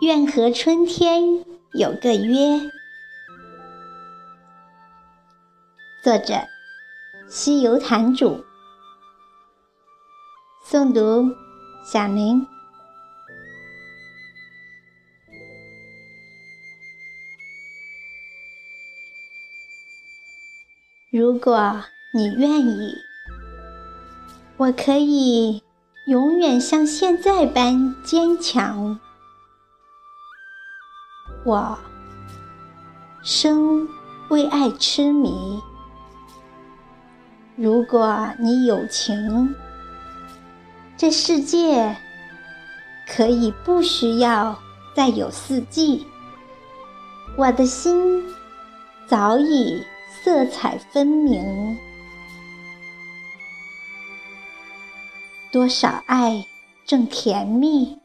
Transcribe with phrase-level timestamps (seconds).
[0.00, 2.60] 愿和春天有个约。
[6.02, 6.34] 作者：
[7.28, 8.44] 西游坛主。
[10.64, 11.34] 诵读：
[11.84, 12.57] 小宁。
[21.18, 21.82] 如果
[22.14, 22.94] 你愿意，
[24.56, 25.60] 我可以
[26.06, 29.00] 永远像现在般坚强。
[31.44, 31.76] 我
[33.24, 33.88] 生
[34.28, 35.60] 为爱痴迷。
[37.56, 39.52] 如果你有情，
[40.96, 41.96] 这世界
[43.08, 44.56] 可以不需要
[44.94, 46.06] 再有四季。
[47.36, 48.22] 我的心
[49.08, 49.82] 早已
[50.22, 51.78] 色彩分明。
[55.50, 56.44] 多少爱
[56.84, 57.98] 正甜蜜，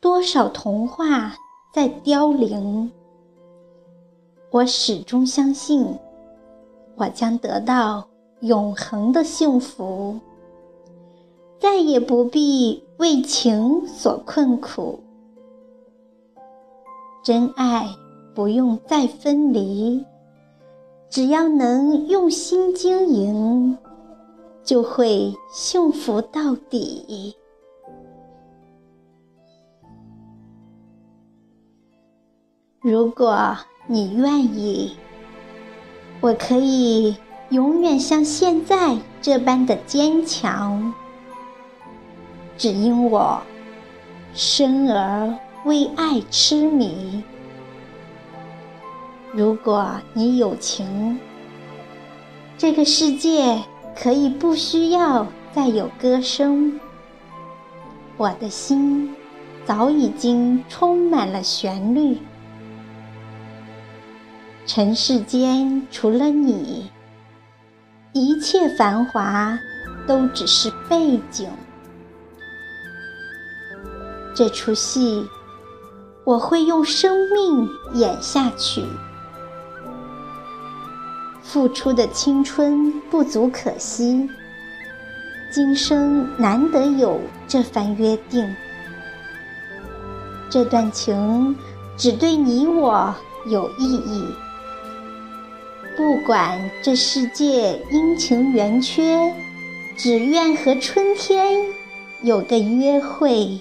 [0.00, 1.36] 多少童话。
[1.70, 2.90] 在凋零，
[4.50, 5.86] 我始终相信，
[6.96, 8.08] 我将得到
[8.40, 10.18] 永恒的幸福，
[11.60, 14.98] 再也不必为情所困苦。
[17.22, 17.86] 真爱
[18.34, 20.04] 不用再分离，
[21.10, 23.78] 只要能用心经营，
[24.62, 27.34] 就会幸福到底。
[32.80, 33.56] 如果
[33.86, 34.96] 你愿意，
[36.20, 37.16] 我可以
[37.48, 40.92] 永远像现在这般的坚强，
[42.58, 43.40] 只因我
[44.34, 45.34] 生而
[45.64, 47.24] 为爱痴迷。
[49.32, 51.18] 如果你有情，
[52.56, 53.62] 这个世界
[53.94, 56.80] 可以不需要再有歌声，
[58.16, 59.14] 我的心
[59.66, 62.18] 早已经充满了旋律。
[64.66, 66.90] 尘世间除了你，
[68.12, 69.58] 一切繁华
[70.06, 71.48] 都只是背景。
[74.34, 75.26] 这出戏
[76.24, 78.82] 我会用生命演下去。
[81.50, 84.28] 付出的青春不足可惜，
[85.50, 88.54] 今生难得有这番约定。
[90.50, 91.56] 这段情
[91.96, 93.14] 只对你我
[93.46, 94.26] 有意义。
[95.96, 99.34] 不管这世界阴晴圆缺，
[99.96, 101.64] 只愿和春天
[102.20, 103.58] 有个约会。